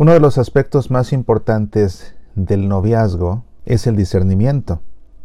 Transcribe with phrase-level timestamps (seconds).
[0.00, 4.80] Uno de los aspectos más importantes del noviazgo es el discernimiento,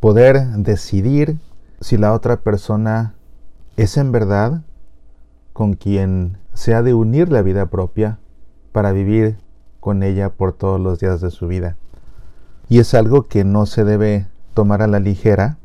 [0.00, 1.38] poder decidir
[1.82, 3.12] si la otra persona
[3.76, 4.62] es en verdad
[5.52, 8.18] con quien se ha de unir la vida propia
[8.72, 9.36] para vivir
[9.80, 11.76] con ella por todos los días de su vida.
[12.70, 15.58] Y es algo que no se debe tomar a la ligera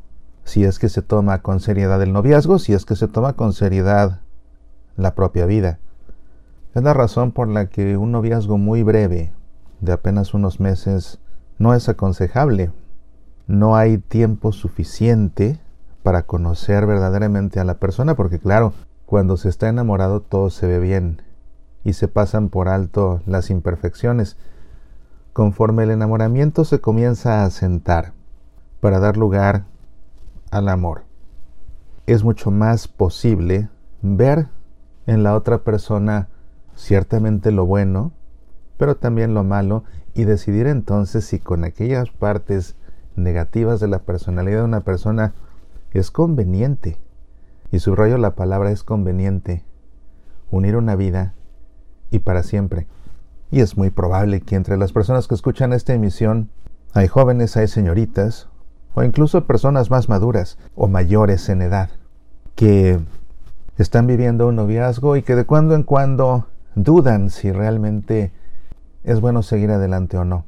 [0.43, 3.53] si es que se toma con seriedad el noviazgo, si es que se toma con
[3.53, 4.19] seriedad
[4.97, 5.79] la propia vida.
[6.79, 9.33] Es la razón por la que un noviazgo muy breve,
[9.81, 11.19] de apenas unos meses,
[11.57, 12.71] no es aconsejable.
[13.47, 15.59] No hay tiempo suficiente
[16.03, 18.71] para conocer verdaderamente a la persona, porque claro,
[19.05, 21.21] cuando se está enamorado todo se ve bien
[21.83, 24.37] y se pasan por alto las imperfecciones.
[25.33, 28.13] Conforme el enamoramiento se comienza a asentar
[28.79, 29.65] para dar lugar
[30.49, 31.03] al amor,
[32.05, 33.67] es mucho más posible
[34.01, 34.47] ver
[35.07, 36.29] en la otra persona
[36.79, 38.13] ciertamente lo bueno,
[38.77, 42.75] pero también lo malo y decidir entonces si con aquellas partes
[43.15, 45.33] negativas de la personalidad de una persona
[45.91, 46.97] es conveniente,
[47.71, 49.63] y subrayo la palabra es conveniente,
[50.51, 51.33] unir una vida
[52.11, 52.87] y para siempre.
[53.51, 56.49] Y es muy probable que entre las personas que escuchan esta emisión
[56.93, 58.47] hay jóvenes, hay señoritas,
[58.93, 61.89] o incluso personas más maduras o mayores en edad,
[62.55, 62.99] que
[63.77, 68.31] están viviendo un noviazgo y que de cuando en cuando dudan si realmente
[69.03, 70.45] es bueno seguir adelante o no.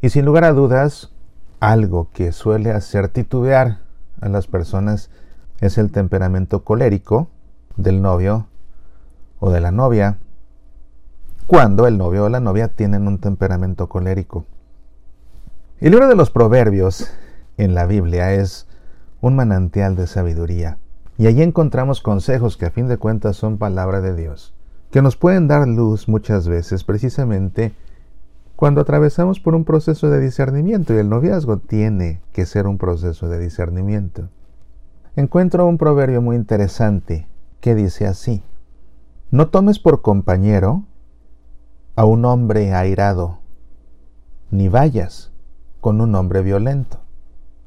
[0.00, 1.12] Y sin lugar a dudas,
[1.60, 3.78] algo que suele hacer titubear
[4.20, 5.10] a las personas
[5.60, 7.28] es el temperamento colérico
[7.76, 8.48] del novio
[9.38, 10.18] o de la novia,
[11.46, 14.44] cuando el novio o la novia tienen un temperamento colérico.
[15.80, 17.10] El libro de los proverbios
[17.56, 18.66] en la Biblia es
[19.20, 20.78] un manantial de sabiduría,
[21.18, 24.54] y allí encontramos consejos que a fin de cuentas son palabra de Dios,
[24.92, 27.72] que nos pueden dar luz muchas veces precisamente
[28.56, 33.30] cuando atravesamos por un proceso de discernimiento y el noviazgo tiene que ser un proceso
[33.30, 34.28] de discernimiento.
[35.16, 37.26] Encuentro un proverbio muy interesante
[37.60, 38.42] que dice así,
[39.30, 40.84] no tomes por compañero
[41.96, 43.38] a un hombre airado,
[44.50, 45.32] ni vayas
[45.80, 47.00] con un hombre violento,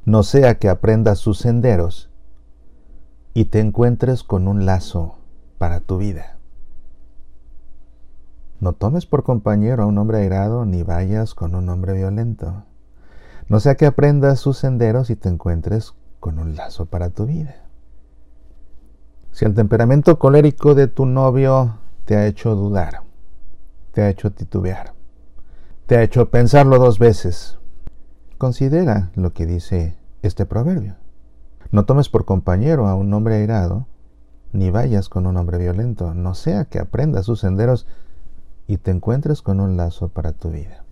[0.06, 2.12] no sea que aprendas sus senderos
[3.34, 5.16] y te encuentres con un lazo
[5.58, 6.36] para tu vida.
[8.60, 12.64] No tomes por compañero a un hombre airado, ni vayas con un hombre violento.
[13.48, 17.56] No sea que aprendas sus senderos y te encuentres con un lazo para tu vida.
[19.32, 23.02] Si el temperamento colérico de tu novio te ha hecho dudar,
[23.92, 24.94] te ha hecho titubear,
[25.86, 27.60] te ha hecho pensarlo dos veces,
[28.38, 30.96] considera lo que dice este proverbio.
[31.72, 33.88] No tomes por compañero a un hombre airado,
[34.54, 37.88] ni vayas con un hombre violento, no sea que aprendas sus senderos
[38.68, 40.84] y te encuentres con un lazo para tu vida.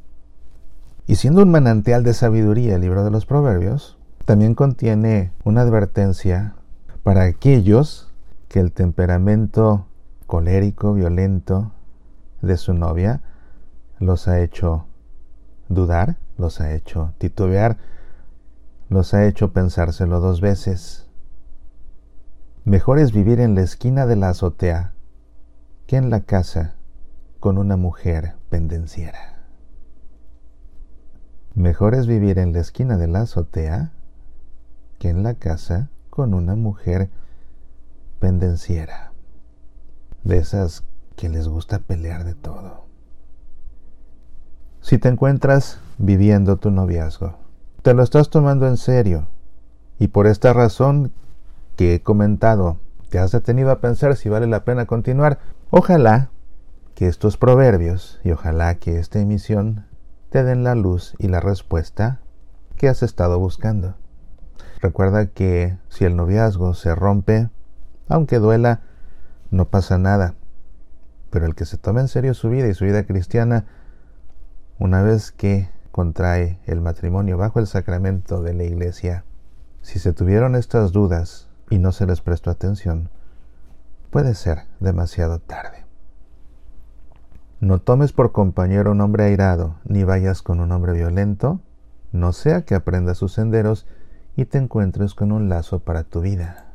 [1.06, 6.56] Y siendo un manantial de sabiduría el libro de los Proverbios, también contiene una advertencia
[7.04, 8.12] para aquellos
[8.48, 9.88] que el temperamento
[10.28, 11.72] colérico, violento
[12.42, 13.22] de su novia
[14.00, 14.86] los ha hecho
[15.70, 17.78] dudar, los ha hecho titubear,
[18.90, 21.08] los ha hecho pensárselo dos veces.
[22.64, 24.94] Mejor es vivir en la esquina de la azotea
[25.86, 26.76] que en la casa
[27.44, 29.44] con una mujer pendenciera.
[31.56, 33.92] Mejor es vivir en la esquina de la azotea
[34.98, 37.10] que en la casa con una mujer
[38.20, 39.12] pendenciera.
[40.24, 40.86] De esas
[41.18, 42.86] que les gusta pelear de todo.
[44.80, 47.40] Si te encuentras viviendo tu noviazgo,
[47.82, 49.28] te lo estás tomando en serio
[50.00, 51.12] y por esta razón
[51.76, 52.78] que he comentado,
[53.10, 55.40] te has detenido a pensar si vale la pena continuar,
[55.72, 56.30] ojalá
[56.96, 59.86] que estos proverbios y ojalá que esta emisión
[60.30, 62.20] te den la luz y la respuesta
[62.78, 63.96] que has estado buscando.
[64.82, 67.50] Recuerda que si el noviazgo se rompe,
[68.10, 68.82] aunque duela,
[69.50, 70.36] no pasa nada.
[71.30, 73.66] Pero el que se tome en serio su vida y su vida cristiana,
[74.80, 79.24] una vez que contrae el matrimonio bajo el sacramento de la iglesia,
[79.82, 83.10] si se tuvieron estas dudas y no se les prestó atención,
[84.10, 85.73] puede ser demasiado tarde.
[87.64, 91.62] No tomes por compañero un hombre airado, ni vayas con un hombre violento,
[92.12, 93.88] no sea que aprendas sus senderos
[94.36, 96.74] y te encuentres con un lazo para tu vida.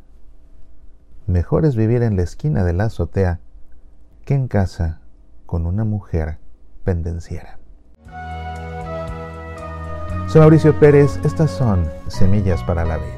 [1.27, 3.41] Mejor es vivir en la esquina de la azotea
[4.25, 5.01] que en casa
[5.45, 6.39] con una mujer
[6.85, 7.59] pendenciera.
[10.27, 13.18] Soy Mauricio Pérez, estas son Semillas para la Vida.